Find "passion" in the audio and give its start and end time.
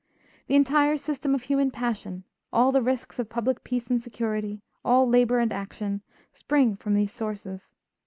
1.69-2.23